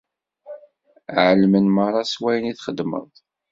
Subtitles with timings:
[1.23, 3.09] Ԑelmen merra s wayen i txedmeḍ.